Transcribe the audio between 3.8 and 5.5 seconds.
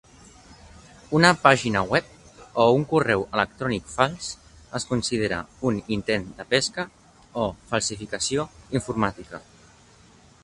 fals es considera